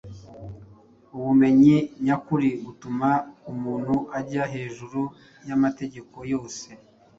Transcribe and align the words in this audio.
ubumenyi 1.15 1.75
nyakuri 2.05 2.49
butuma 2.63 3.09
umuntu 3.51 3.95
ajya 4.19 4.43
hejuru 4.53 5.01
y’amategeko 5.47 6.17
yose 6.31 6.67